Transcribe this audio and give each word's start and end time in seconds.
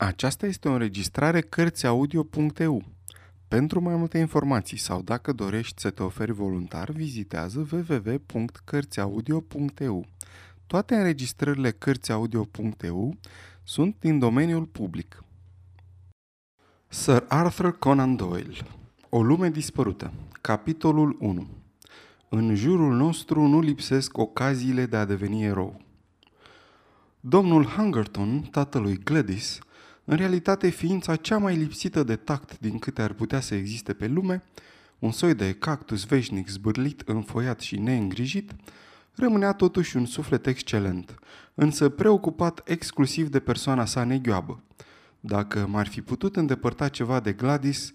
Aceasta 0.00 0.46
este 0.46 0.68
o 0.68 0.72
înregistrare 0.72 1.40
Cărțiaudio.eu. 1.40 2.82
Pentru 3.48 3.80
mai 3.80 3.96
multe 3.96 4.18
informații 4.18 4.76
sau 4.76 5.02
dacă 5.02 5.32
dorești 5.32 5.80
să 5.80 5.90
te 5.90 6.02
oferi 6.02 6.32
voluntar, 6.32 6.90
vizitează 6.90 7.68
www.cărțiaudio.eu. 7.72 10.06
Toate 10.66 10.94
înregistrările 10.94 11.70
Cărțiaudio.eu 11.70 13.16
sunt 13.62 13.96
din 13.98 14.18
domeniul 14.18 14.64
public. 14.64 15.24
Sir 16.88 17.24
Arthur 17.28 17.78
Conan 17.78 18.16
Doyle 18.16 18.56
O 19.08 19.22
lume 19.22 19.50
dispărută 19.50 20.12
Capitolul 20.40 21.16
1 21.18 21.46
În 22.28 22.54
jurul 22.54 22.96
nostru 22.96 23.46
nu 23.46 23.60
lipsesc 23.60 24.18
ocaziile 24.18 24.86
de 24.86 24.96
a 24.96 25.04
deveni 25.04 25.44
erou. 25.44 25.80
Domnul 27.20 27.64
Hungerton, 27.64 28.40
tatălui 28.40 28.98
Gladys, 28.98 29.58
în 30.04 30.16
realitate 30.16 30.68
ființa 30.68 31.16
cea 31.16 31.38
mai 31.38 31.56
lipsită 31.56 32.02
de 32.02 32.16
tact 32.16 32.58
din 32.58 32.78
câte 32.78 33.02
ar 33.02 33.12
putea 33.12 33.40
să 33.40 33.54
existe 33.54 33.92
pe 33.92 34.06
lume, 34.06 34.42
un 34.98 35.10
soi 35.10 35.34
de 35.34 35.52
cactus 35.52 36.04
veșnic 36.04 36.48
zbârlit, 36.48 37.02
înfoiat 37.06 37.60
și 37.60 37.78
neîngrijit, 37.78 38.52
rămânea 39.14 39.52
totuși 39.52 39.96
un 39.96 40.06
suflet 40.06 40.46
excelent, 40.46 41.14
însă 41.54 41.88
preocupat 41.88 42.62
exclusiv 42.64 43.28
de 43.28 43.40
persoana 43.40 43.84
sa 43.84 44.04
neghioabă. 44.04 44.62
Dacă 45.20 45.66
m-ar 45.70 45.86
fi 45.86 46.00
putut 46.00 46.36
îndepărta 46.36 46.88
ceva 46.88 47.20
de 47.20 47.32
Gladys, 47.32 47.92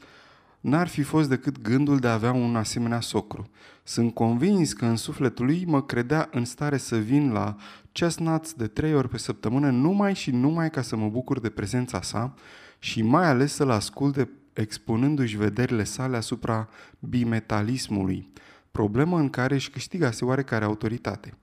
n-ar 0.60 0.88
fi 0.88 1.02
fost 1.02 1.30
decât 1.30 1.62
gândul 1.62 2.00
de 2.00 2.08
a 2.08 2.14
avea 2.14 2.32
un 2.32 2.56
asemenea 2.56 3.00
socru. 3.00 3.50
Sunt 3.84 4.14
convins 4.14 4.74
că 4.74 4.86
în 4.86 4.96
sufletul 4.96 5.46
lui 5.46 5.66
mă 5.66 5.84
credea 5.84 6.30
în 6.32 6.46
stare 6.46 6.78
să 6.78 6.98
vin 6.98 7.32
la 7.32 7.56
chestnuts 7.96 8.54
de 8.54 8.68
trei 8.68 8.94
ori 8.96 9.10
pe 9.10 9.18
săptămână 9.18 9.70
numai 9.70 10.16
și 10.16 10.32
numai 10.32 10.70
ca 10.70 10.82
să 10.82 10.96
mă 10.96 11.10
bucur 11.10 11.40
de 11.40 11.50
prezența 11.50 12.02
sa 12.02 12.34
și 12.80 13.02
mai 13.02 13.26
ales 13.26 13.54
să-l 13.54 13.70
asculte 13.70 14.30
expunându-și 14.54 15.38
vederile 15.38 15.84
sale 15.84 16.18
asupra 16.18 16.70
bimetalismului, 17.00 18.32
problemă 18.72 19.20
în 19.20 19.30
care 19.30 19.54
își 19.54 19.70
câștigase 19.70 20.26
oarecare 20.26 20.66
autoritate. 20.66 21.38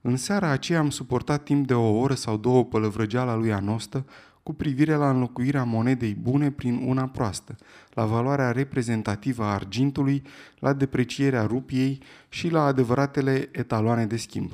În 0.00 0.16
seara 0.16 0.48
aceea 0.48 0.78
am 0.78 0.90
suportat 0.90 1.42
timp 1.42 1.66
de 1.66 1.74
o 1.74 1.98
oră 1.98 2.14
sau 2.14 2.36
două 2.36 2.64
pălăvrăgeala 2.64 3.34
lui 3.34 3.52
Anostă, 3.52 4.04
cu 4.42 4.54
privire 4.54 4.94
la 4.94 5.10
înlocuirea 5.10 5.64
monedei 5.64 6.14
bune 6.14 6.50
prin 6.50 6.84
una 6.86 7.08
proastă, 7.08 7.56
la 7.94 8.04
valoarea 8.04 8.52
reprezentativă 8.52 9.42
a 9.42 9.52
argintului, 9.52 10.22
la 10.58 10.72
deprecierea 10.72 11.42
rupiei 11.42 12.02
și 12.28 12.48
la 12.48 12.64
adevăratele 12.64 13.48
etaloane 13.52 14.06
de 14.06 14.16
schimb. 14.16 14.52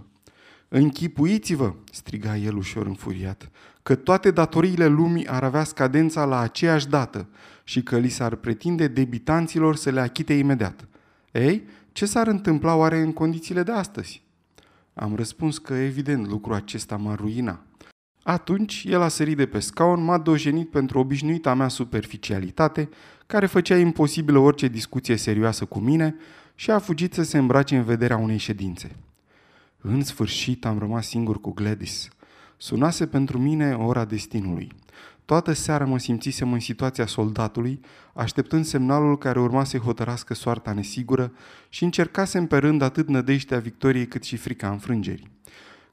Închipuiți-vă, 0.69 1.75
striga 1.93 2.37
el 2.37 2.57
ușor 2.57 2.87
înfuriat, 2.87 3.51
că 3.83 3.95
toate 3.95 4.31
datoriile 4.31 4.87
lumii 4.87 5.27
ar 5.27 5.45
avea 5.45 5.65
scadența 5.65 6.25
la 6.25 6.39
aceeași 6.39 6.89
dată 6.89 7.29
și 7.65 7.83
că 7.83 7.99
li 7.99 8.09
s-ar 8.09 8.35
pretinde 8.35 8.87
debitanților 8.87 9.77
să 9.77 9.91
le 9.91 10.01
achite 10.01 10.35
imediat. 10.35 10.89
Ei, 11.33 11.65
ce 11.93 12.07
s-ar 12.07 12.27
întâmpla 12.27 12.75
oare 12.75 12.99
în 12.99 13.13
condițiile 13.13 13.63
de 13.63 13.73
astăzi? 13.73 14.23
Am 14.95 15.15
răspuns 15.15 15.59
că 15.59 15.75
evident 15.75 16.27
lucrul 16.27 16.55
acesta 16.55 16.97
m-ar 16.97 17.19
ruina. 17.19 17.63
Atunci, 18.23 18.85
el 18.89 19.01
a 19.01 19.09
sărit 19.09 19.37
de 19.37 19.47
pe 19.47 19.59
scaun, 19.59 20.05
m-a 20.05 20.19
dojenit 20.19 20.71
pentru 20.71 20.99
obișnuita 20.99 21.55
mea 21.55 21.69
superficialitate, 21.69 22.89
care 23.27 23.47
făcea 23.47 23.77
imposibilă 23.77 24.39
orice 24.39 24.69
discuție 24.69 25.17
serioasă 25.17 25.65
cu 25.65 25.79
mine 25.79 26.15
și 26.55 26.71
a 26.71 26.79
fugit 26.79 27.15
să 27.15 27.23
se 27.23 27.39
îmbrace 27.39 27.77
în 27.77 27.85
vederea 27.85 28.17
unei 28.17 28.37
ședințe. 28.37 28.97
În 29.87 30.03
sfârșit 30.03 30.65
am 30.65 30.79
rămas 30.79 31.09
singur 31.09 31.41
cu 31.41 31.53
Gladys. 31.53 32.09
Sunase 32.57 33.07
pentru 33.07 33.39
mine 33.39 33.75
ora 33.75 34.05
destinului. 34.05 34.73
Toată 35.25 35.53
seara 35.53 35.85
mă 35.85 35.99
simțisem 35.99 36.53
în 36.53 36.61
situația 36.61 37.07
soldatului, 37.07 37.81
așteptând 38.15 38.65
semnalul 38.65 39.19
care 39.19 39.41
urma 39.41 39.65
să-i 39.65 39.81
hotărască 39.81 40.35
soarta 40.35 40.73
nesigură 40.73 41.33
și 41.69 41.85
încercasem 41.85 42.47
pe 42.47 42.57
rând 42.57 42.83
atât 42.83 43.09
nădejdea 43.09 43.59
victoriei 43.59 44.07
cât 44.07 44.23
și 44.23 44.37
frica 44.37 44.71
înfrângerii. 44.71 45.31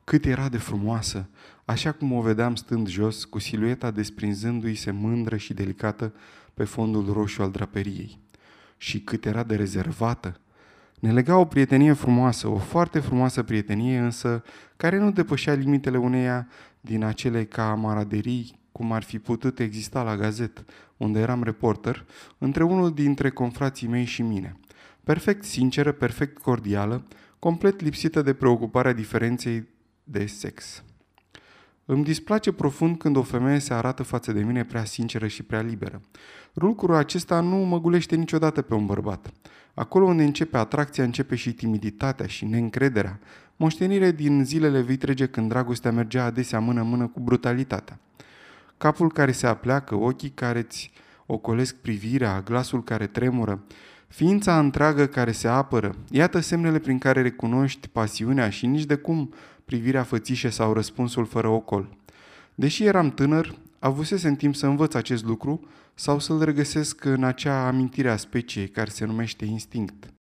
Cât 0.04 0.26
era 0.26 0.50
de 0.50 0.58
frumoasă, 0.58 1.30
așa 1.66 1.92
cum 1.92 2.12
o 2.12 2.22
vedeam 2.22 2.56
stând 2.56 2.88
jos, 2.88 3.26
cu 3.26 3.40
silueta 3.40 3.92
desprinzându-i 3.92 4.76
se 4.76 4.92
mândră 4.92 5.38
și 5.38 5.54
delicată 5.54 6.14
pe 6.54 6.64
fondul 6.64 7.14
roșu 7.14 7.42
al 7.42 7.52
draperiei. 7.52 8.20
Și 8.78 9.00
cât 9.00 9.26
era 9.26 9.44
de 9.44 9.56
rezervată. 9.56 10.40
Ne 11.02 11.12
lega 11.12 11.38
o 11.38 11.46
prietenie 11.46 11.94
frumoasă, 11.94 12.48
o 12.48 12.58
foarte 12.58 13.00
frumoasă 13.00 13.44
prietenie, 13.44 14.00
însă 14.00 14.44
care 14.78 14.98
nu 14.98 15.12
depășea 15.12 15.54
limitele 15.54 15.98
uneia 15.98 16.48
din 16.82 17.04
acele 17.04 17.46
camaraderii 17.46 18.60
cum 18.72 18.92
ar 18.92 19.04
fi 19.04 19.20
putut 19.20 19.60
exista 19.60 20.04
la 20.04 20.18
gazet, 20.18 20.64
unde 20.98 21.20
eram 21.20 21.44
reporter, 21.44 22.06
între 22.38 22.64
unul 22.64 22.94
dintre 22.94 23.30
confrații 23.30 23.88
mei 23.88 24.06
și 24.06 24.22
mine. 24.22 24.60
Perfect 25.04 25.44
sinceră, 25.44 25.92
perfect 25.92 26.38
cordială, 26.38 27.04
complet 27.40 27.82
lipsită 27.82 28.22
de 28.22 28.34
preocuparea 28.34 28.94
diferenței 28.94 29.68
de 30.04 30.26
sex. 30.26 30.84
Îmi 31.94 32.04
displace 32.04 32.52
profund 32.52 32.98
când 32.98 33.16
o 33.16 33.22
femeie 33.22 33.60
se 33.60 33.74
arată 33.74 34.04
față 34.04 34.32
de 34.32 34.44
mine 34.44 34.64
prea 34.64 34.84
sinceră 34.84 35.28
și 35.28 35.44
prea 35.44 35.62
liberă. 35.62 36.02
Lucrul 36.54 36.96
acesta 36.96 37.40
nu 37.40 37.56
mă 37.56 37.80
gulește 37.80 38.16
niciodată 38.16 38.62
pe 38.62 38.74
un 38.74 38.86
bărbat. 38.86 39.32
Acolo 39.74 40.06
unde 40.06 40.24
începe 40.24 40.58
atracția, 40.58 41.04
începe 41.04 41.36
și 41.36 41.54
timiditatea 41.54 42.26
și 42.26 42.46
neîncrederea. 42.46 43.20
Moștenire 43.56 44.12
din 44.12 44.46
zilele 44.46 44.82
vitrege 44.82 45.26
când 45.26 45.50
dragostea 45.50 45.92
mergea 45.92 46.24
adesea 46.24 46.60
mână-mână 46.60 47.08
cu 47.08 47.20
brutalitatea. 47.20 48.00
Capul 48.78 49.12
care 49.12 49.32
se 49.32 49.48
apleacă, 49.48 49.96
ochii 49.96 50.30
care 50.30 50.60
îți 50.60 50.92
ocolesc 51.26 51.76
privirea, 51.76 52.42
glasul 52.42 52.84
care 52.84 53.08
tremură, 53.08 53.64
ființa 54.08 54.60
întreagă 54.60 55.06
care 55.06 55.32
se 55.32 55.48
apără, 55.48 55.96
iată 56.10 56.40
semnele 56.40 56.80
prin 56.80 56.98
care 56.98 57.22
recunoști 57.22 57.88
pasiunea 57.88 58.50
și 58.50 58.66
nici 58.66 58.86
de 58.86 58.96
cum 58.96 59.34
privirea 59.72 60.04
fățișe 60.04 60.50
sau 60.50 60.74
răspunsul 60.74 61.26
fără 61.26 61.48
ocol. 61.48 61.98
Deși 62.56 62.84
eram 62.84 63.10
tânăr, 63.10 63.56
avusesem 63.80 64.36
timp 64.36 64.56
să 64.56 64.66
învăț 64.66 64.94
acest 64.94 65.26
lucru 65.26 65.68
sau 65.94 66.20
să-l 66.20 66.44
regăsesc 66.44 67.06
în 67.06 67.24
acea 67.24 67.68
amintire 67.68 68.10
a 68.10 68.16
speciei 68.16 68.68
care 68.68 68.90
se 68.90 69.06
numește 69.06 69.46
instinct. 69.46 70.14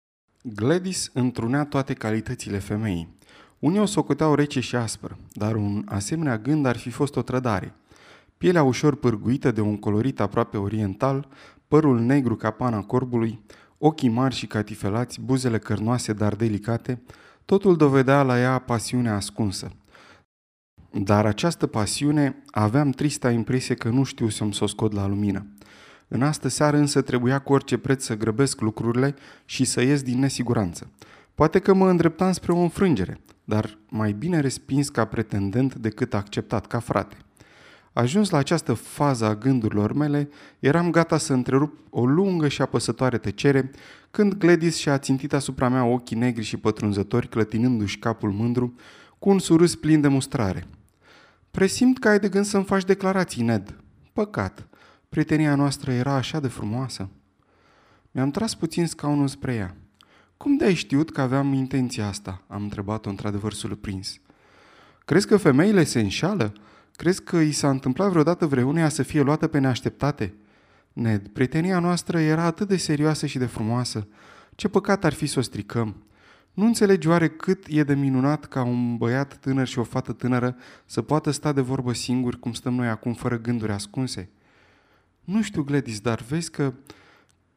Gladys 0.43 1.09
întrunea 1.13 1.65
toate 1.65 1.93
calitățile 1.93 2.57
femeii. 2.57 3.17
Unii 3.59 3.79
o 3.79 3.85
socoteau 3.85 4.35
rece 4.35 4.59
și 4.59 4.75
aspră, 4.75 5.17
dar 5.31 5.55
un 5.55 5.83
asemenea 5.85 6.37
gând 6.37 6.65
ar 6.65 6.77
fi 6.77 6.89
fost 6.89 7.15
o 7.15 7.21
trădare. 7.21 7.75
Pielea 8.37 8.63
ușor 8.63 8.95
pârguită 8.95 9.51
de 9.51 9.61
un 9.61 9.77
colorit 9.77 10.19
aproape 10.19 10.57
oriental, 10.57 11.27
părul 11.67 11.99
negru 11.99 12.35
ca 12.35 12.51
pana 12.51 12.81
corbului, 12.81 13.39
ochii 13.77 14.09
mari 14.09 14.35
și 14.35 14.47
catifelați, 14.47 15.21
buzele 15.21 15.57
cărnoase 15.57 16.13
dar 16.13 16.35
delicate, 16.35 17.01
Totul 17.45 17.75
dovedea 17.75 18.23
la 18.23 18.39
ea 18.39 18.59
pasiunea 18.59 19.15
ascunsă. 19.15 19.71
Dar 20.91 21.25
această 21.25 21.67
pasiune 21.67 22.43
aveam 22.51 22.89
trista 22.89 23.31
impresie 23.31 23.75
că 23.75 23.89
nu 23.89 24.03
știu 24.03 24.29
să-mi 24.29 24.53
s-o 24.53 24.67
scot 24.67 24.93
la 24.93 25.07
lumină. 25.07 25.45
În 26.07 26.21
astă 26.21 26.47
seară 26.47 26.77
însă 26.77 27.01
trebuia 27.01 27.39
cu 27.39 27.53
orice 27.53 27.77
preț 27.77 28.03
să 28.03 28.15
grăbesc 28.17 28.61
lucrurile 28.61 29.15
și 29.45 29.63
să 29.63 29.81
ies 29.81 30.01
din 30.01 30.19
nesiguranță. 30.19 30.91
Poate 31.35 31.59
că 31.59 31.73
mă 31.73 31.89
îndreptam 31.89 32.31
spre 32.31 32.51
o 32.51 32.59
înfrângere, 32.59 33.21
dar 33.43 33.77
mai 33.89 34.11
bine 34.11 34.39
respins 34.39 34.89
ca 34.89 35.05
pretendent 35.05 35.75
decât 35.75 36.13
acceptat 36.13 36.67
ca 36.67 36.79
frate. 36.79 37.17
Ajuns 37.93 38.29
la 38.29 38.37
această 38.37 38.73
fază 38.73 39.25
a 39.25 39.35
gândurilor 39.35 39.93
mele, 39.93 40.29
eram 40.59 40.91
gata 40.91 41.17
să 41.17 41.33
întrerup 41.33 41.77
o 41.89 42.05
lungă 42.05 42.47
și 42.47 42.61
apăsătoare 42.61 43.17
tăcere, 43.17 43.71
când 44.11 44.33
Gladys 44.33 44.77
și-a 44.77 44.97
țintit 44.97 45.33
asupra 45.33 45.69
mea 45.69 45.83
ochii 45.83 46.17
negri 46.17 46.43
și 46.43 46.57
pătrunzători, 46.57 47.29
clătinându-și 47.29 47.99
capul 47.99 48.31
mândru, 48.31 48.75
cu 49.19 49.29
un 49.29 49.39
surâs 49.39 49.75
plin 49.75 50.01
de 50.01 50.07
mustrare. 50.07 50.67
Presimt 51.51 51.99
că 51.99 52.09
ai 52.09 52.19
de 52.19 52.29
gând 52.29 52.45
să-mi 52.45 52.63
faci 52.63 52.83
declarații, 52.83 53.43
Ned. 53.43 53.75
Păcat. 54.13 54.67
Prietenia 55.09 55.55
noastră 55.55 55.91
era 55.91 56.13
așa 56.13 56.39
de 56.39 56.47
frumoasă. 56.47 57.09
Mi-am 58.11 58.31
tras 58.31 58.55
puțin 58.55 58.87
scaunul 58.87 59.27
spre 59.27 59.53
ea. 59.53 59.75
Cum 60.37 60.57
de-ai 60.57 60.73
știut 60.73 61.11
că 61.11 61.21
aveam 61.21 61.53
intenția 61.53 62.07
asta?" 62.07 62.43
am 62.47 62.63
întrebat-o 62.63 63.09
într-adevăr 63.09 63.53
surprins. 63.53 64.19
Crezi 65.05 65.27
că 65.27 65.37
femeile 65.37 65.83
se 65.83 65.99
înșală?" 65.99 66.53
Crezi 66.95 67.23
că 67.23 67.37
i 67.37 67.51
s-a 67.51 67.69
întâmplat 67.69 68.09
vreodată 68.09 68.45
vreuneia 68.45 68.89
să 68.89 69.03
fie 69.03 69.21
luată 69.21 69.47
pe 69.47 69.59
neașteptate? 69.59 70.33
Ned, 70.93 71.27
prietenia 71.27 71.79
noastră 71.79 72.19
era 72.19 72.43
atât 72.43 72.67
de 72.67 72.77
serioasă 72.77 73.25
și 73.25 73.37
de 73.37 73.45
frumoasă. 73.45 74.07
Ce 74.55 74.67
păcat 74.67 75.03
ar 75.03 75.13
fi 75.13 75.25
să 75.25 75.39
o 75.39 75.41
stricăm. 75.41 75.95
Nu 76.53 76.65
înțelegi 76.65 77.07
oare 77.07 77.29
cât 77.29 77.65
e 77.67 77.83
de 77.83 77.93
minunat 77.93 78.45
ca 78.45 78.63
un 78.63 78.97
băiat 78.97 79.37
tânăr 79.37 79.67
și 79.67 79.79
o 79.79 79.83
fată 79.83 80.13
tânără 80.13 80.55
să 80.85 81.01
poată 81.01 81.31
sta 81.31 81.53
de 81.53 81.61
vorbă 81.61 81.93
singuri 81.93 82.39
cum 82.39 82.53
stăm 82.53 82.73
noi 82.73 82.87
acum 82.87 83.13
fără 83.13 83.37
gânduri 83.37 83.71
ascunse? 83.71 84.29
Nu 85.23 85.41
știu, 85.41 85.63
Gladys, 85.63 85.99
dar 85.99 86.21
vezi 86.21 86.51
că 86.51 86.73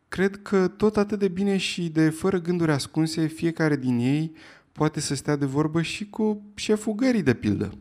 cred 0.09 0.43
că 0.43 0.69
tot 0.69 0.97
atât 0.97 1.19
de 1.19 1.29
bine 1.29 1.57
și 1.57 1.89
de 1.89 2.11
fără 2.11 2.39
gânduri 2.39 2.71
ascunse 2.71 3.27
fiecare 3.27 3.77
din 3.77 3.99
ei 3.99 4.33
poate 4.73 5.01
să 5.01 5.15
stea 5.15 5.37
de 5.37 5.47
vorbă 5.47 5.83
și 5.83 6.11
cu 6.11 6.43
șeful 6.55 6.93
gării, 6.93 7.23
de 7.23 7.35
pildă. 7.35 7.79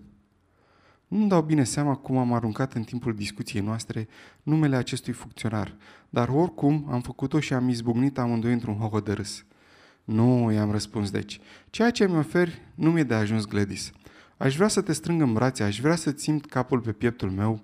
Nu-mi 1.08 1.30
dau 1.30 1.42
bine 1.42 1.64
seama 1.64 1.96
cum 1.96 2.18
am 2.18 2.34
aruncat 2.34 2.74
în 2.74 2.84
timpul 2.84 3.16
discuției 3.16 3.62
noastre 3.62 4.08
numele 4.44 4.76
acestui 4.76 5.14
funcționar, 5.14 5.76
dar 6.10 6.30
oricum 6.30 6.88
am 6.90 7.02
făcut-o 7.02 7.40
și 7.40 7.54
am 7.54 7.70
izbucnit 7.70 8.18
amândoi 8.18 8.54
într-un 8.54 8.78
hoho 8.78 9.00
de 9.00 9.12
râs. 9.12 9.46
Nu, 10.04 10.52
i-am 10.52 10.72
răspuns 10.72 11.12
deci. 11.12 11.40
Ceea 11.70 11.92
ce 11.92 12.08
mi 12.08 12.18
oferi 12.18 12.62
nu 12.76 12.92
mi-e 12.92 13.04
de 13.04 13.14
ajuns, 13.14 13.46
Gladys. 13.46 13.92
Aș 14.38 14.56
vrea 14.56 14.68
să 14.68 14.82
te 14.82 14.94
strâng 14.94 15.22
în 15.22 15.34
brațe, 15.34 15.64
aș 15.64 15.80
vrea 15.80 15.96
să-ți 15.96 16.24
simt 16.24 16.46
capul 16.46 16.80
pe 16.80 16.92
pieptul 16.92 17.30
meu, 17.30 17.64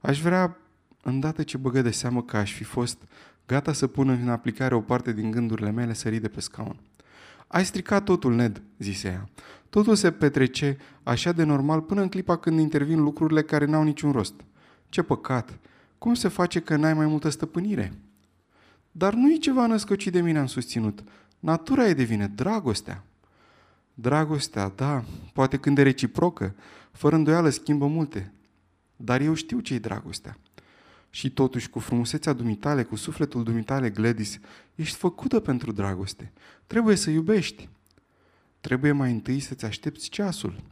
aș 0.00 0.20
vrea, 0.20 0.56
îndată 1.02 1.42
ce 1.42 1.56
băgă 1.56 1.82
de 1.82 1.90
seamă 1.90 2.22
că 2.22 2.36
aș 2.36 2.52
fi 2.52 2.64
fost 2.64 3.02
gata 3.46 3.72
să 3.72 3.86
pun 3.86 4.08
în 4.08 4.28
aplicare 4.28 4.74
o 4.74 4.80
parte 4.80 5.12
din 5.12 5.30
gândurile 5.30 5.70
mele 5.70 5.92
sări 5.92 6.18
de 6.18 6.28
pe 6.28 6.40
scaun. 6.40 6.80
Ai 7.46 7.64
stricat 7.64 8.04
totul, 8.04 8.34
Ned, 8.34 8.62
zise 8.78 9.08
ea. 9.08 9.28
Totul 9.70 9.94
se 9.94 10.10
petrece 10.10 10.76
așa 11.02 11.32
de 11.32 11.42
normal 11.42 11.80
până 11.80 12.00
în 12.00 12.08
clipa 12.08 12.36
când 12.36 12.58
intervin 12.58 13.00
lucrurile 13.00 13.42
care 13.42 13.64
n-au 13.64 13.82
niciun 13.82 14.12
rost. 14.12 14.34
Ce 14.88 15.02
păcat! 15.02 15.58
Cum 15.98 16.14
se 16.14 16.28
face 16.28 16.60
că 16.60 16.76
n-ai 16.76 16.94
mai 16.94 17.06
multă 17.06 17.28
stăpânire? 17.28 17.92
Dar 18.92 19.14
nu 19.14 19.32
e 19.32 19.36
ceva 19.36 19.66
născocit 19.66 20.12
de 20.12 20.20
mine, 20.20 20.38
am 20.38 20.46
susținut. 20.46 21.04
Natura 21.38 21.88
e 21.88 21.94
de 21.94 22.02
vine, 22.02 22.26
dragostea. 22.26 23.04
Dragostea, 23.94 24.72
da, 24.76 25.04
poate 25.32 25.56
când 25.56 25.78
e 25.78 25.82
reciprocă, 25.82 26.54
fără 26.92 27.16
îndoială 27.16 27.48
schimbă 27.48 27.86
multe. 27.86 28.32
Dar 28.96 29.20
eu 29.20 29.34
știu 29.34 29.60
ce-i 29.60 29.78
dragostea. 29.78 30.38
Și 31.10 31.30
totuși, 31.30 31.70
cu 31.70 31.78
frumusețea 31.78 32.32
dumitale, 32.32 32.82
cu 32.82 32.96
sufletul 32.96 33.42
dumitale, 33.42 33.90
Gladys, 33.90 34.38
ești 34.74 34.96
făcută 34.96 35.40
pentru 35.40 35.72
dragoste. 35.72 36.32
Trebuie 36.66 36.96
să 36.96 37.10
iubești. 37.10 37.68
Trebuie 38.60 38.92
mai 38.92 39.12
întâi 39.12 39.40
să-ți 39.40 39.64
aștepți 39.64 40.08
ceasul. 40.08 40.62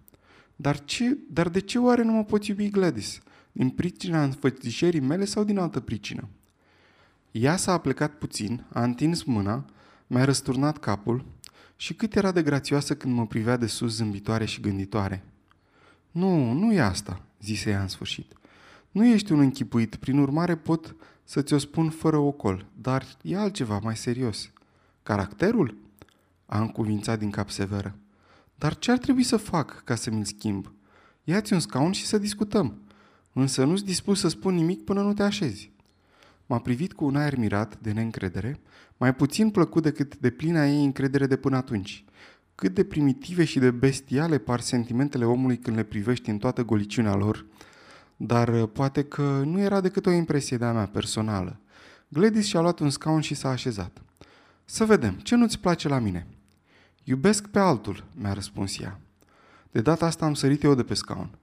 Dar, 0.57 0.85
ce, 0.85 1.19
dar 1.31 1.49
de 1.49 1.61
ce 1.61 1.79
oare 1.79 2.03
nu 2.03 2.13
mă 2.13 2.25
poți 2.25 2.51
iubi, 2.51 2.71
Gladys? 2.71 3.21
Din 3.53 3.71
pricina 3.71 4.23
înfățișerii 4.23 5.01
mele 5.01 5.25
sau 5.25 5.45
din 5.45 5.59
altă 5.59 5.81
pricină? 5.81 6.29
Ea 7.31 7.57
s-a 7.57 7.79
plecat 7.79 8.15
puțin, 8.15 8.65
a 8.73 8.83
întins 8.83 9.23
mâna, 9.23 9.65
mi-a 10.07 10.25
răsturnat 10.25 10.79
capul 10.79 11.25
și 11.77 11.95
cât 11.95 12.15
era 12.15 12.33
de 12.33 12.43
grațioasă 12.43 12.97
când 12.97 13.15
mă 13.15 13.27
privea 13.27 13.57
de 13.57 13.67
sus 13.67 13.95
zâmbitoare 13.95 14.45
și 14.45 14.61
gânditoare. 14.61 15.25
Nu, 16.11 16.53
nu 16.53 16.73
e 16.73 16.81
asta, 16.81 17.23
zise 17.41 17.71
ea 17.71 17.81
în 17.81 17.89
sfârșit. 17.89 18.33
Nu 18.91 19.07
ești 19.07 19.33
un 19.33 19.41
închipuit, 19.41 19.97
prin 19.97 20.19
urmare 20.19 20.57
pot 20.57 20.97
să 21.25 21.43
ți-o 21.43 21.59
spun 21.59 21.91
fără 21.91 22.17
ocol, 22.17 22.67
dar 22.81 23.07
e 23.23 23.37
altceva 23.37 23.79
mai 23.79 23.97
serios. 23.97 24.51
Caracterul? 25.03 25.77
A 26.47 26.61
încuvințat 26.61 27.19
din 27.19 27.31
cap 27.31 27.51
severă. 27.51 27.99
Dar 28.55 28.79
ce 28.79 28.91
ar 28.91 28.99
trebui 28.99 29.23
să 29.23 29.37
fac 29.37 29.83
ca 29.85 29.95
să 29.95 30.11
mi-l 30.11 30.25
schimb? 30.25 30.73
Ia-ți 31.25 31.53
un 31.53 31.61
scaun 31.61 31.93
și 31.93 32.07
să 32.07 32.19
discutăm. 32.19 32.81
Însă 33.33 33.65
nu-s 33.65 33.83
dispus 33.83 34.21
să 34.21 34.29
spun 34.29 34.55
nimic 34.55 34.85
până 34.85 35.03
nu 35.03 35.15
te 35.15 35.23
așezi. 35.23 35.73
M-a 36.47 36.59
privit 36.59 36.93
cu 36.93 37.05
un 37.05 37.17
aer 37.17 37.37
mirat, 37.37 37.79
de 37.81 37.93
neîncredere, 37.93 38.61
mai 38.97 39.15
puțin 39.15 39.51
plăcut 39.51 39.83
decât 39.83 40.17
de 40.17 40.31
plina 40.31 40.67
ei 40.67 40.85
încredere 40.85 41.27
de 41.27 41.37
până 41.37 41.57
atunci. 41.57 42.05
Cât 42.55 42.75
de 42.75 42.85
primitive 42.85 43.45
și 43.45 43.59
de 43.59 43.71
bestiale 43.71 44.39
par 44.39 44.61
sentimentele 44.61 45.25
omului 45.25 45.59
când 45.59 45.77
le 45.77 45.83
privești 45.83 46.31
în 46.31 46.39
toată 46.39 46.63
goliciunea 46.63 47.15
lor, 47.15 47.47
dar 48.17 48.49
uh, 48.49 48.69
poate 48.73 49.05
că 49.05 49.43
nu 49.45 49.61
era 49.61 49.81
decât 49.81 50.07
o 50.07 50.11
impresie 50.11 50.57
de-a 50.57 50.73
mea 50.73 50.87
personală. 50.87 51.61
Gladys 52.09 52.47
și-a 52.47 52.61
luat 52.61 52.79
un 52.79 52.91
scaun 52.91 53.21
și 53.21 53.35
s-a 53.35 53.49
așezat. 53.49 54.03
Să 54.65 54.85
vedem, 54.85 55.13
ce 55.13 55.35
nu-ți 55.35 55.59
place 55.59 55.89
la 55.89 55.99
mine? 55.99 56.27
Iubesc 57.09 57.47
pe 57.47 57.59
altul, 57.59 58.05
mi-a 58.15 58.33
răspuns 58.33 58.79
ea. 58.79 59.01
De 59.71 59.81
data 59.81 60.07
asta 60.07 60.25
am 60.25 60.35
sărit 60.35 60.63
eu 60.63 60.75
de 60.75 60.83
pe 60.83 60.95
scaun. 60.95 61.39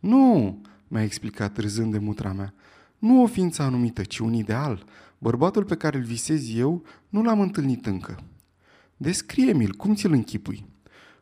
Nu, 0.00 0.60
mi-a 0.88 1.02
explicat 1.02 1.58
râzând 1.58 1.92
de 1.92 1.98
mutra 1.98 2.32
mea. 2.32 2.54
Nu 2.98 3.22
o 3.22 3.26
ființă 3.26 3.62
anumită, 3.62 4.02
ci 4.02 4.18
un 4.18 4.32
ideal. 4.32 4.84
Bărbatul 5.18 5.64
pe 5.64 5.76
care 5.76 5.96
îl 5.96 6.02
visez 6.02 6.56
eu 6.56 6.82
nu 7.08 7.22
l-am 7.22 7.40
întâlnit 7.40 7.86
încă. 7.86 8.18
Descrie-mi-l, 8.96 9.72
cum 9.74 9.94
ți-l 9.94 10.12
închipui? 10.12 10.66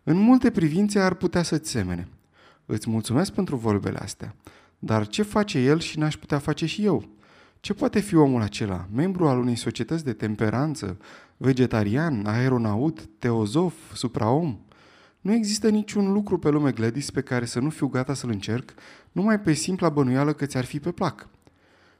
În 0.02 0.17
multe 0.17 0.50
privințe 0.50 0.99
ar 0.99 1.14
putea 1.14 1.43
să-ți 1.43 1.70
semene. 1.70 2.08
Îți 2.67 2.91
mulțumesc 2.91 3.32
pentru 3.32 3.56
vorbele 3.56 3.99
astea. 3.99 4.35
Dar 4.79 5.06
ce 5.06 5.23
face 5.23 5.58
el 5.58 5.81
și 5.81 5.99
n-aș 5.99 6.17
putea 6.17 6.38
face 6.38 6.67
și 6.67 6.85
eu? 6.85 7.08
Ce 7.64 7.75
poate 7.75 8.00
fi 8.00 8.14
omul 8.14 8.43
acela? 8.43 8.88
Membru 8.94 9.28
al 9.28 9.38
unei 9.38 9.56
societăți 9.56 10.05
de 10.05 10.12
temperanță, 10.12 10.99
vegetarian, 11.37 12.26
aeronaut, 12.26 13.08
teozof, 13.19 13.75
supraom? 13.94 14.58
Nu 15.20 15.32
există 15.32 15.69
niciun 15.69 16.12
lucru 16.12 16.38
pe 16.38 16.49
lume, 16.49 16.70
Gladys, 16.70 17.11
pe 17.11 17.20
care 17.20 17.44
să 17.44 17.61
nu 17.61 17.70
fiu 17.70 17.87
gata 17.87 18.14
să-l 18.14 18.31
încerc, 18.31 18.75
numai 19.12 19.40
pe 19.40 19.52
simpla 19.52 19.88
bănuială 19.88 20.32
că 20.32 20.46
ți-ar 20.46 20.64
fi 20.64 20.81
pe 20.81 20.90
plac. 20.90 21.28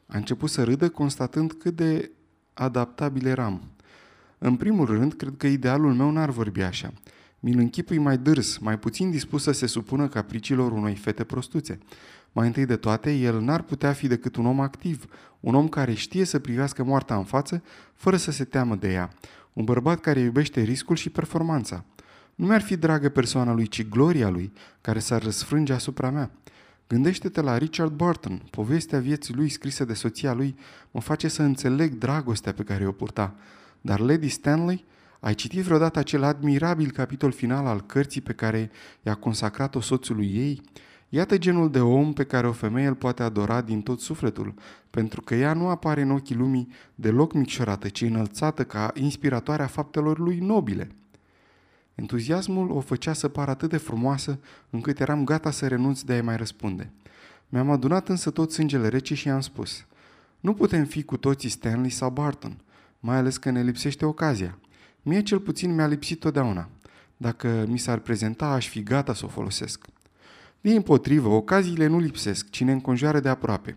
A 0.07 0.17
început 0.17 0.51
să 0.51 0.65
râdă, 0.65 0.89
constatând 0.89 1.53
cât 1.53 1.77
de 1.77 2.11
adaptabil 2.55 3.27
eram. 3.27 3.63
În 4.39 4.57
primul 4.57 4.87
rând, 4.87 5.13
cred 5.13 5.35
că 5.37 5.47
idealul 5.47 5.95
meu 5.95 6.11
n-ar 6.11 6.31
vorbi 6.31 6.63
așa. 6.63 6.93
Mi-l 7.41 7.59
închipui 7.59 7.99
mai 7.99 8.19
dârs, 8.19 8.59
mai 8.59 8.79
puțin 8.79 9.11
dispus 9.11 9.43
să 9.43 9.53
se 9.53 9.67
supună 9.67 10.09
capriciilor 10.09 10.73
unei 10.73 10.95
fete 10.95 11.25
prostuțe. 11.25 11.79
Mai 12.35 12.47
întâi 12.47 12.67
de 12.67 12.77
toate, 12.77 13.13
el 13.13 13.41
n-ar 13.41 13.63
putea 13.63 13.93
fi 13.93 14.07
decât 14.07 14.37
un 14.37 14.47
om 14.47 14.61
activ, 14.61 15.05
un 15.41 15.55
om 15.55 15.69
care 15.69 15.95
știe 15.95 16.25
să 16.25 16.39
privească 16.39 16.85
moartea 16.85 17.17
în 17.17 17.25
față, 17.25 17.63
fără 17.95 18.17
să 18.17 18.31
se 18.31 18.45
teamă 18.45 18.77
de 18.77 18.93
ea, 18.93 19.11
un 19.53 19.65
bărbat 19.65 20.01
care 20.01 20.21
iubește 20.21 20.61
riscul 20.61 20.97
și 20.97 21.11
performanța. 21.11 21.85
Nu 22.35 22.47
mi-ar 22.47 22.61
fi 22.61 22.77
dragă 22.77 23.09
persoana 23.09 23.53
lui, 23.53 23.67
ci 23.67 23.89
gloria 23.89 24.29
lui, 24.29 24.53
care 24.81 24.99
s-ar 24.99 25.23
răsfrânge 25.23 25.73
asupra 25.73 26.11
mea. 26.11 26.31
Gândește-te 26.89 27.41
la 27.41 27.59
Richard 27.59 27.93
Burton. 27.93 28.43
Povestea 28.51 28.99
vieții 28.99 29.35
lui 29.35 29.49
scrisă 29.49 29.85
de 29.85 29.95
soția 29.95 30.33
lui 30.33 30.57
mă 30.91 31.01
face 31.01 31.29
să 31.29 31.43
înțeleg 31.43 31.93
dragostea 31.93 32.53
pe 32.53 32.63
care 32.63 32.87
o 32.87 32.93
purta. 32.93 33.35
Dar 33.81 34.01
Lady 34.01 34.29
Stanley, 34.29 34.85
ai 35.21 35.35
citit 35.35 35.63
vreodată 35.63 35.99
acel 35.99 36.23
admirabil 36.23 36.91
capitol 36.91 37.33
final 37.33 37.67
al 37.67 37.81
cărții 37.81 38.21
pe 38.21 38.33
care 38.33 38.71
i-a 39.03 39.15
consacrat-o 39.15 39.81
soțului 39.81 40.27
ei? 40.35 40.61
Iată 41.15 41.39
genul 41.39 41.71
de 41.71 41.81
om 41.81 42.13
pe 42.13 42.25
care 42.25 42.47
o 42.47 42.53
femeie 42.53 42.87
îl 42.87 42.95
poate 42.95 43.23
adora 43.23 43.61
din 43.61 43.83
tot 43.83 44.01
sufletul, 44.01 44.55
pentru 44.91 45.21
că 45.21 45.35
ea 45.35 45.53
nu 45.53 45.69
apare 45.69 46.01
în 46.01 46.11
ochii 46.11 46.35
lumii 46.35 46.69
deloc 46.95 47.33
micșorată, 47.33 47.89
ci 47.89 48.01
înălțată 48.01 48.65
ca 48.65 48.91
inspiratoarea 48.95 49.67
faptelor 49.67 50.19
lui 50.19 50.39
nobile. 50.39 50.91
Entuziasmul 51.95 52.71
o 52.71 52.81
făcea 52.81 53.13
să 53.13 53.29
pară 53.29 53.51
atât 53.51 53.71
de 53.71 53.77
frumoasă, 53.77 54.39
încât 54.71 55.01
eram 55.01 55.25
gata 55.25 55.51
să 55.51 55.67
renunț 55.69 56.01
de 56.01 56.13
a-i 56.13 56.21
mai 56.21 56.37
răspunde. 56.37 56.91
Mi-am 57.49 57.71
adunat 57.71 58.09
însă 58.09 58.31
tot 58.31 58.53
sângele 58.53 58.89
rece 58.89 59.15
și 59.15 59.27
i-am 59.27 59.41
spus 59.41 59.87
Nu 60.41 60.55
putem 60.55 60.85
fi 60.85 61.03
cu 61.03 61.17
toții 61.17 61.49
Stanley 61.49 61.91
sau 61.91 62.11
Barton, 62.11 62.57
mai 63.01 63.17
ales 63.17 63.37
că 63.37 63.51
ne 63.51 63.63
lipsește 63.63 64.05
ocazia. 64.05 64.59
Mie 65.03 65.23
cel 65.23 65.39
puțin 65.39 65.75
mi-a 65.75 65.87
lipsit 65.87 66.21
totdeauna. 66.21 66.69
Dacă 67.17 67.65
mi 67.69 67.79
s-ar 67.79 67.99
prezenta, 67.99 68.47
aș 68.47 68.69
fi 68.69 68.83
gata 68.83 69.15
să 69.15 69.25
o 69.25 69.29
folosesc. 69.29 69.87
Din 70.65 70.83
potrivă, 70.83 71.29
ocaziile 71.29 71.87
nu 71.87 71.99
lipsesc, 71.99 72.51
ci 72.51 72.63
ne 72.63 72.73
înconjoară 72.73 73.21
de 73.21 73.29
aproape. 73.29 73.77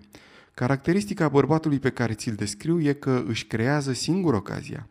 Caracteristica 0.53 1.29
bărbatului 1.29 1.79
pe 1.79 1.89
care 1.89 2.13
ți-l 2.13 2.33
descriu 2.33 2.81
e 2.81 2.93
că 2.93 3.23
își 3.27 3.45
creează 3.45 3.93
singur 3.93 4.33
ocazia. 4.33 4.87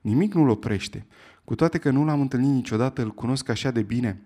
Nimic 0.00 0.34
nu-l 0.34 0.48
oprește. 0.48 1.06
Cu 1.44 1.54
toate 1.54 1.78
că 1.78 1.90
nu 1.90 2.04
l-am 2.04 2.20
întâlnit 2.20 2.50
niciodată, 2.50 3.02
îl 3.02 3.10
cunosc 3.10 3.48
așa 3.48 3.70
de 3.70 3.82
bine. 3.82 4.22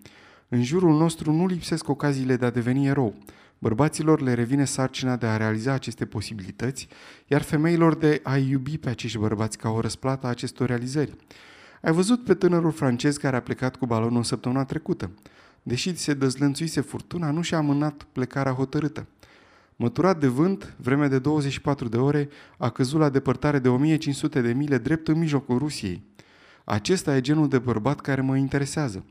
În 0.47 0.63
jurul 0.63 0.97
nostru 0.97 1.31
nu 1.31 1.45
lipsesc 1.45 1.89
ocaziile 1.89 2.35
de 2.35 2.45
a 2.45 2.49
deveni 2.49 2.87
erou. 2.87 3.15
Bărbaților 3.59 4.21
le 4.21 4.33
revine 4.33 4.65
sarcina 4.65 5.15
de 5.15 5.25
a 5.25 5.37
realiza 5.37 5.73
aceste 5.73 6.05
posibilități, 6.05 6.87
iar 7.27 7.41
femeilor 7.41 7.95
de 7.95 8.19
a 8.23 8.37
iubi 8.37 8.77
pe 8.77 8.89
acești 8.89 9.17
bărbați 9.17 9.57
ca 9.57 9.69
o 9.69 9.79
răsplată 9.79 10.25
a 10.25 10.29
acestor 10.29 10.67
realizări. 10.67 11.15
Ai 11.81 11.93
văzut 11.93 12.23
pe 12.23 12.33
tânărul 12.33 12.71
francez 12.71 13.17
care 13.17 13.35
a 13.35 13.41
plecat 13.41 13.75
cu 13.75 13.85
balonul 13.85 14.23
săptămâna 14.23 14.65
trecută. 14.65 15.11
Deși 15.63 15.95
se 15.95 16.13
dezlănțuise 16.13 16.81
furtuna, 16.81 17.31
nu 17.31 17.41
și-a 17.41 17.57
amânat 17.57 18.03
plecarea 18.11 18.51
hotărâtă. 18.51 19.07
Măturat 19.75 20.19
de 20.19 20.27
vânt, 20.27 20.75
vreme 20.77 21.07
de 21.07 21.19
24 21.19 21.87
de 21.87 21.97
ore, 21.97 22.29
a 22.57 22.69
căzut 22.69 22.99
la 22.99 23.09
depărtare 23.09 23.59
de 23.59 23.69
1500 23.69 24.41
de 24.41 24.53
mile 24.53 24.77
drept 24.77 25.07
în 25.07 25.17
mijlocul 25.17 25.57
Rusiei. 25.57 26.03
Acesta 26.63 27.15
e 27.15 27.21
genul 27.21 27.47
de 27.47 27.59
bărbat 27.59 27.99
care 27.99 28.21
mă 28.21 28.37
interesează. 28.37 29.05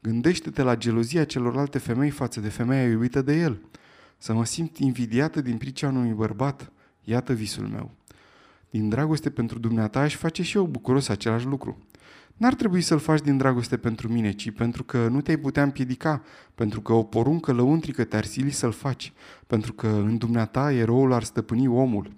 Gândește-te 0.00 0.62
la 0.62 0.76
gelozia 0.76 1.24
celorlalte 1.24 1.78
femei 1.78 2.10
față 2.10 2.40
de 2.40 2.48
femeia 2.48 2.88
iubită 2.88 3.22
de 3.22 3.38
el. 3.38 3.60
Să 4.18 4.32
mă 4.32 4.44
simt 4.44 4.76
invidiată 4.78 5.40
din 5.40 5.56
pricina 5.56 5.90
unui 5.90 6.12
bărbat. 6.12 6.72
Iată 7.04 7.32
visul 7.32 7.66
meu. 7.66 7.90
Din 8.70 8.88
dragoste 8.88 9.30
pentru 9.30 9.58
dumneata 9.58 10.00
aș 10.00 10.16
face 10.16 10.42
și 10.42 10.56
eu 10.56 10.66
bucuros 10.66 11.08
același 11.08 11.46
lucru. 11.46 11.78
N-ar 12.38 12.54
trebui 12.54 12.80
să-l 12.80 12.98
faci 12.98 13.20
din 13.20 13.36
dragoste 13.36 13.76
pentru 13.76 14.12
mine, 14.12 14.32
ci 14.32 14.50
pentru 14.50 14.84
că 14.84 15.08
nu 15.08 15.20
te-ai 15.20 15.36
putea 15.36 15.62
împiedica, 15.62 16.22
pentru 16.54 16.80
că 16.80 16.92
o 16.92 17.02
poruncă 17.02 17.52
lăuntrică 17.52 18.04
te-ar 18.04 18.24
sili 18.24 18.50
să-l 18.50 18.72
faci, 18.72 19.12
pentru 19.46 19.72
că 19.72 19.86
în 19.86 20.16
dumneata 20.16 20.72
eroul 20.72 21.12
ar 21.12 21.22
stăpâni 21.22 21.68
omul. 21.68 22.12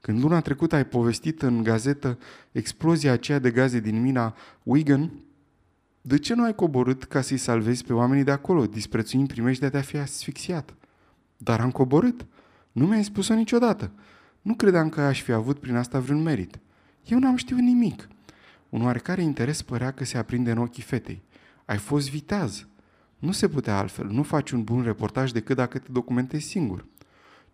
Când 0.00 0.22
luna 0.22 0.40
trecută 0.40 0.74
ai 0.74 0.86
povestit 0.86 1.42
în 1.42 1.62
gazetă 1.62 2.18
explozia 2.52 3.12
aceea 3.12 3.38
de 3.38 3.50
gaze 3.50 3.80
din 3.80 4.02
mina 4.02 4.34
Wigan, 4.62 5.10
de 6.00 6.18
ce 6.18 6.34
nu 6.34 6.44
ai 6.44 6.54
coborât 6.54 7.04
ca 7.04 7.20
să-i 7.20 7.36
salvezi 7.36 7.84
pe 7.84 7.92
oamenii 7.92 8.24
de 8.24 8.30
acolo, 8.30 8.66
disprețuind 8.66 9.28
primești 9.28 9.60
de 9.60 9.66
a 9.66 9.70
te 9.70 9.80
fi 9.80 9.96
asfixiat? 9.96 10.74
Dar 11.36 11.60
am 11.60 11.70
coborât. 11.70 12.26
Nu 12.72 12.86
mi-ai 12.86 13.04
spus-o 13.04 13.34
niciodată. 13.34 13.90
Nu 14.42 14.54
credeam 14.54 14.88
că 14.88 15.00
aș 15.00 15.22
fi 15.22 15.32
avut 15.32 15.58
prin 15.58 15.74
asta 15.74 15.98
vreun 15.98 16.22
merit. 16.22 16.58
Eu 17.04 17.18
n-am 17.18 17.36
știut 17.36 17.60
nimic. 17.60 18.08
Un 18.68 18.82
oarecare 18.82 19.22
interes 19.22 19.62
părea 19.62 19.90
că 19.90 20.04
se 20.04 20.18
aprinde 20.18 20.50
în 20.50 20.58
ochii 20.58 20.82
fetei. 20.82 21.22
Ai 21.64 21.78
fost 21.78 22.10
viteaz. 22.10 22.66
Nu 23.18 23.32
se 23.32 23.48
putea 23.48 23.78
altfel. 23.78 24.06
Nu 24.06 24.22
faci 24.22 24.50
un 24.50 24.64
bun 24.64 24.82
reportaj 24.82 25.30
decât 25.30 25.56
dacă 25.56 25.78
te 25.78 25.92
documentezi 25.92 26.46
singur. 26.46 26.86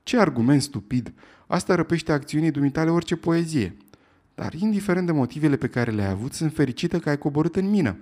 Ce 0.02 0.18
argument 0.18 0.62
stupid! 0.62 1.12
Asta 1.46 1.74
răpește 1.74 2.12
acțiunii 2.12 2.50
dumitale 2.50 2.90
orice 2.90 3.16
poezie. 3.16 3.76
Dar, 4.34 4.54
indiferent 4.54 5.06
de 5.06 5.12
motivele 5.12 5.56
pe 5.56 5.68
care 5.68 5.90
le-ai 5.90 6.10
avut, 6.10 6.32
sunt 6.32 6.52
fericită 6.52 6.98
că 6.98 7.08
ai 7.08 7.18
coborât 7.18 7.56
în 7.56 7.70
mină. 7.70 7.96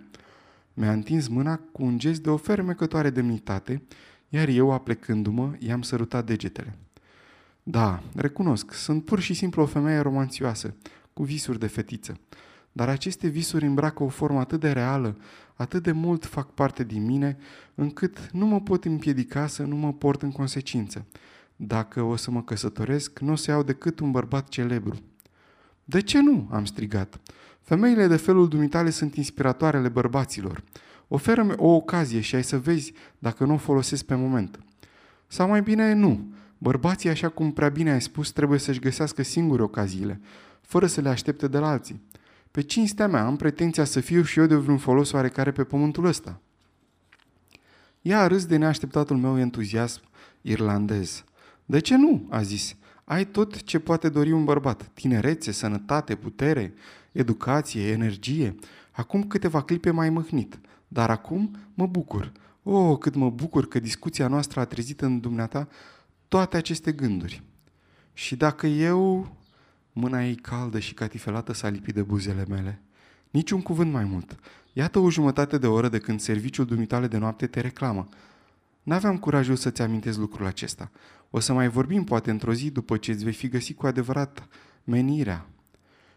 Mi-a 0.74 0.92
întins 0.92 1.28
mâna 1.28 1.60
cu 1.72 1.84
un 1.84 1.98
gest 1.98 2.22
de 2.22 2.30
o 2.30 2.36
fermecătoare 2.36 3.10
demnitate, 3.10 3.82
iar 4.28 4.48
eu, 4.48 4.72
aplecându-mă, 4.72 5.52
i-am 5.58 5.82
sărutat 5.82 6.26
degetele. 6.26 6.78
Da, 7.62 8.02
recunosc, 8.14 8.72
sunt 8.72 9.04
pur 9.04 9.20
și 9.20 9.34
simplu 9.34 9.62
o 9.62 9.66
femeie 9.66 9.98
romanțioasă, 9.98 10.74
cu 11.12 11.22
visuri 11.22 11.58
de 11.58 11.66
fetiță. 11.66 12.20
Dar 12.72 12.88
aceste 12.88 13.28
visuri 13.28 13.66
îmbracă 13.66 14.02
o 14.02 14.08
formă 14.08 14.38
atât 14.38 14.60
de 14.60 14.72
reală, 14.72 15.16
atât 15.54 15.82
de 15.82 15.92
mult 15.92 16.26
fac 16.26 16.50
parte 16.54 16.84
din 16.84 17.04
mine, 17.04 17.36
încât 17.74 18.30
nu 18.32 18.46
mă 18.46 18.60
pot 18.60 18.84
împiedica 18.84 19.46
să 19.46 19.62
nu 19.62 19.76
mă 19.76 19.92
port 19.92 20.22
în 20.22 20.32
consecință. 20.32 21.06
Dacă 21.56 22.02
o 22.02 22.16
să 22.16 22.30
mă 22.30 22.42
căsătoresc, 22.42 23.18
nu 23.18 23.32
o 23.32 23.36
să 23.36 23.50
iau 23.50 23.62
decât 23.62 24.00
un 24.00 24.10
bărbat 24.10 24.48
celebru. 24.48 24.96
De 25.84 26.00
ce 26.00 26.20
nu? 26.20 26.48
am 26.50 26.64
strigat. 26.64 27.20
Femeile 27.60 28.06
de 28.06 28.16
felul 28.16 28.48
dumitale 28.48 28.90
sunt 28.90 29.14
inspiratoarele 29.14 29.88
bărbaților. 29.88 30.62
Oferă-mi 31.08 31.54
o 31.56 31.68
ocazie 31.68 32.20
și 32.20 32.34
ai 32.34 32.44
să 32.44 32.58
vezi 32.58 32.92
dacă 33.18 33.44
nu 33.44 33.54
o 33.54 33.56
folosesc 33.56 34.04
pe 34.04 34.14
moment. 34.14 34.58
Sau 35.26 35.48
mai 35.48 35.62
bine 35.62 35.92
nu. 35.92 36.32
Bărbații, 36.58 37.08
așa 37.08 37.28
cum 37.28 37.52
prea 37.52 37.68
bine 37.68 37.90
ai 37.90 38.00
spus, 38.00 38.30
trebuie 38.30 38.58
să-și 38.58 38.80
găsească 38.80 39.22
singuri 39.22 39.62
ocaziile, 39.62 40.20
fără 40.60 40.86
să 40.86 41.00
le 41.00 41.08
aștepte 41.08 41.48
de 41.48 41.58
la 41.58 41.68
alții. 41.68 42.00
Pe 42.52 42.60
cinstea 42.60 43.08
mea 43.08 43.24
am 43.24 43.36
pretenția 43.36 43.84
să 43.84 44.00
fiu 44.00 44.22
și 44.22 44.38
eu 44.38 44.46
de 44.46 44.54
vreun 44.54 44.78
folos 44.78 45.12
oarecare 45.12 45.52
pe 45.52 45.64
pământul 45.64 46.04
ăsta. 46.04 46.40
Ea 48.02 48.20
a 48.20 48.26
râs 48.26 48.46
de 48.46 48.56
neașteptatul 48.56 49.16
meu 49.16 49.38
entuziasm 49.38 50.00
irlandez. 50.40 51.24
De 51.64 51.78
ce 51.78 51.96
nu? 51.96 52.26
a 52.30 52.42
zis. 52.42 52.76
Ai 53.04 53.26
tot 53.26 53.62
ce 53.62 53.78
poate 53.78 54.08
dori 54.08 54.32
un 54.32 54.44
bărbat. 54.44 54.90
Tinerețe, 54.94 55.52
sănătate, 55.52 56.14
putere, 56.14 56.74
educație, 57.12 57.90
energie. 57.90 58.54
Acum 58.90 59.22
câteva 59.22 59.62
clipe 59.62 59.90
mai 59.90 60.10
mâhnit. 60.10 60.60
Dar 60.88 61.10
acum 61.10 61.56
mă 61.74 61.86
bucur. 61.86 62.32
Oh, 62.62 62.98
cât 62.98 63.14
mă 63.14 63.30
bucur 63.30 63.68
că 63.68 63.78
discuția 63.78 64.28
noastră 64.28 64.60
a 64.60 64.64
trezit 64.64 65.00
în 65.00 65.20
dumneata 65.20 65.68
toate 66.28 66.56
aceste 66.56 66.92
gânduri. 66.92 67.42
Și 68.12 68.36
dacă 68.36 68.66
eu... 68.66 69.36
Mâna 69.92 70.24
ei 70.24 70.34
caldă 70.34 70.78
și 70.78 70.94
catifelată 70.94 71.52
s-a 71.52 71.68
lipit 71.68 71.94
de 71.94 72.02
buzele 72.02 72.44
mele. 72.48 72.82
Nici 73.30 73.50
un 73.50 73.62
cuvânt 73.62 73.92
mai 73.92 74.04
mult. 74.04 74.36
Iată 74.72 74.98
o 74.98 75.10
jumătate 75.10 75.58
de 75.58 75.66
oră 75.66 75.88
de 75.88 75.98
când 75.98 76.20
serviciul 76.20 76.64
dumitale 76.64 77.06
de 77.06 77.16
noapte 77.16 77.46
te 77.46 77.60
reclamă. 77.60 78.08
N-aveam 78.82 79.18
curajul 79.18 79.56
să-ți 79.56 79.82
amintesc 79.82 80.18
lucrul 80.18 80.46
acesta. 80.46 80.90
O 81.30 81.40
să 81.40 81.52
mai 81.52 81.68
vorbim 81.68 82.04
poate 82.04 82.30
într-o 82.30 82.52
zi 82.52 82.70
după 82.70 82.96
ce 82.96 83.10
îți 83.10 83.24
vei 83.24 83.32
fi 83.32 83.48
găsit 83.48 83.76
cu 83.76 83.86
adevărat 83.86 84.48
menirea. 84.84 85.46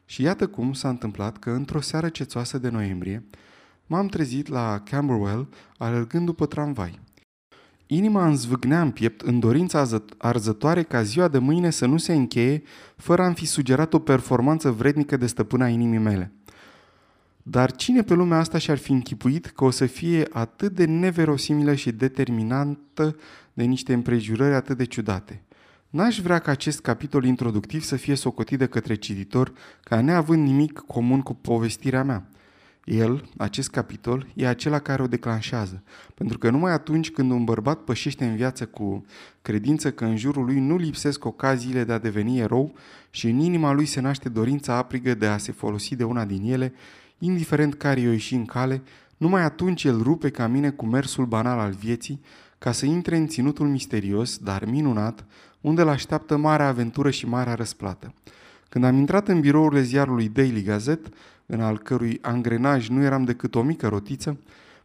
Și 0.06 0.22
iată 0.22 0.48
cum 0.48 0.74
s-a 0.74 0.90
întâmplat 0.90 1.38
că 1.38 1.50
într-o 1.50 1.82
seară 1.82 2.10
cețoasă 2.10 2.58
de 2.58 2.70
noiembrie 2.70 3.24
m-am 3.88 4.08
trezit 4.08 4.48
la 4.48 4.82
Camberwell 4.84 5.50
alergând 5.78 6.26
după 6.26 6.46
tramvai. 6.46 7.00
Inima 7.88 8.26
îmi 8.26 8.36
zvâgnea 8.36 8.82
în 8.82 8.92
piept 8.92 9.22
în 9.22 9.40
dorința 9.40 9.88
arzătoare 10.18 10.84
ca 10.84 11.04
ziua 11.04 11.28
de 11.28 11.38
mâine 11.38 11.70
să 11.70 11.86
nu 11.86 11.98
se 11.98 12.14
încheie 12.14 12.64
fără 12.96 13.22
a-mi 13.22 13.36
fi 13.36 13.46
sugerat 13.46 13.94
o 13.94 14.00
performanță 14.00 14.72
vrednică 14.72 15.18
de 15.18 15.28
stăpâna 15.28 15.68
inimii 15.68 16.00
mele. 16.00 16.32
Dar 17.44 17.72
cine 17.72 18.02
pe 18.02 18.14
lumea 18.14 18.38
asta 18.38 18.58
și-ar 18.58 18.78
fi 18.78 18.92
închipuit 18.92 19.46
că 19.46 19.64
o 19.64 19.70
să 19.70 19.86
fie 19.86 20.28
atât 20.32 20.72
de 20.72 20.86
neverosimilă 20.86 21.74
și 21.74 21.92
determinantă 21.92 23.16
de 23.54 23.64
niște 23.64 23.94
împrejurări 23.94 24.56
atât 24.56 24.78
de 24.78 24.86
ciudate? 24.86 25.42
N-aș 25.90 26.20
vrea 26.20 26.40
ca 26.40 26.52
acest 26.52 26.82
capitol 26.82 27.24
introductiv 27.24 27.84
să 27.84 27.96
fie 27.96 28.16
socotit 28.16 28.58
de 28.58 28.66
către 28.66 28.96
cititor 28.96 29.54
ca 29.84 30.02
neavând 30.02 30.48
nimic 30.48 30.80
comun 30.80 31.22
cu 31.22 31.34
povestirea 31.34 32.04
mea. 32.04 32.30
El, 32.86 33.30
acest 33.38 33.70
capitol, 33.70 34.28
e 34.34 34.48
acela 34.48 34.80
care 34.80 35.02
o 35.02 35.08
declanșează. 35.08 35.84
Pentru 36.14 36.38
că 36.38 36.50
numai 36.50 36.72
atunci 36.72 37.12
când 37.12 37.32
un 37.32 37.44
bărbat 37.44 37.80
pășește 37.80 38.26
în 38.26 38.36
viață 38.36 38.66
cu 38.66 39.06
credință 39.42 39.92
că 39.92 40.06
în 40.06 40.18
jurul 40.18 40.46
lui 40.46 40.60
nu 40.60 40.78
lipsesc 40.78 41.26
ocaziile 41.26 41.84
de 41.84 41.94
a 41.94 41.98
deveni 41.98 42.40
erou 42.40 42.76
și 43.10 43.30
în 43.30 43.40
inima 43.40 43.72
lui 43.72 43.86
se 43.86 44.02
naște 44.02 44.30
dorința 44.30 44.76
aprigă 44.76 45.14
de 45.14 45.26
a 45.26 45.38
se 45.38 45.52
folosi 45.52 45.96
de 45.96 46.04
una 46.04 46.26
din 46.26 46.52
ele, 46.52 46.74
indiferent 47.18 47.74
care 47.74 48.00
i-o 48.00 48.12
ieși 48.12 48.36
în 48.36 48.46
cale, 48.46 48.82
numai 49.18 49.42
atunci 49.42 49.84
el 49.84 50.02
rupe 50.02 50.30
ca 50.30 50.48
mine 50.48 50.70
cu 50.70 50.86
mersul 50.86 51.26
banal 51.26 51.60
al 51.60 51.72
vieții, 51.72 52.22
ca 52.58 52.72
să 52.72 52.86
intre 52.86 53.18
în 53.18 53.28
ținutul 53.28 53.68
misterios, 53.68 54.38
dar 54.38 54.66
minunat, 54.66 55.26
unde 55.62 55.82
îl 55.82 55.88
așteaptă 55.88 56.38
marea 56.38 56.68
aventură 56.68 57.10
și 57.10 57.28
marea 57.28 57.54
răsplată. 57.54 58.14
Când 58.70 58.88
am 58.88 58.96
intrat 58.96 59.28
în 59.28 59.40
birourile 59.40 59.82
ziarului 59.82 60.30
Daily 60.30 60.64
Gazette, 60.64 61.10
în 61.46 61.62
al 61.62 61.78
cărui 61.78 62.18
angrenaj 62.22 62.88
nu 62.90 63.02
eram 63.04 63.24
decât 63.24 63.56
o 63.56 63.62
mică 63.62 63.88
rotiță, 63.88 64.40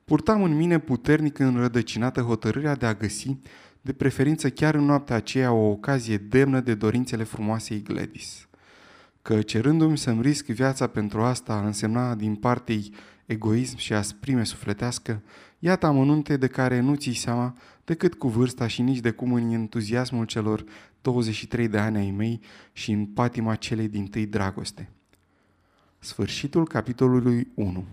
purtam 0.05 0.43
în 0.43 0.57
mine 0.57 0.79
puternic 0.79 1.39
înrădăcinată 1.39 2.21
hotărârea 2.21 2.75
de 2.75 2.87
a 2.87 2.95
găsi, 2.95 3.37
de 3.81 3.93
preferință 3.93 4.51
chiar 4.51 4.75
în 4.75 4.85
noaptea 4.85 5.17
aceea, 5.17 5.53
o 5.53 5.71
ocazie 5.71 6.17
demnă 6.17 6.61
de 6.61 6.75
dorințele 6.75 7.23
frumoasei 7.23 7.83
Gladys. 7.83 8.49
Că 9.23 9.43
cerându-mi 9.43 9.99
să-mi 9.99 10.23
risc 10.23 10.47
viața 10.47 10.87
pentru 10.87 11.23
asta 11.23 11.63
însemna 11.65 12.15
din 12.15 12.35
partei 12.35 12.93
egoism 13.27 13.77
și 13.77 13.93
asprime 13.93 14.45
sufletească, 14.45 15.23
iată 15.59 15.87
amănunte 15.87 16.37
de 16.37 16.47
care 16.47 16.81
nu 16.81 16.95
ții 16.95 17.15
seama 17.15 17.55
decât 17.85 18.15
cu 18.15 18.29
vârsta 18.29 18.67
și 18.67 18.83
nici 18.83 18.99
de 18.99 19.11
cum 19.11 19.33
în 19.33 19.51
entuziasmul 19.51 20.25
celor 20.25 20.65
23 21.03 21.69
de 21.69 21.79
ani 21.79 21.97
ai 21.97 22.11
mei 22.11 22.41
și 22.73 22.91
în 22.91 23.07
patima 23.07 23.55
celei 23.55 23.89
din 23.89 24.07
tâi 24.07 24.27
dragoste. 24.27 24.89
Sfârșitul 26.01 26.67
capitolului 26.67 27.49
1 27.55 27.85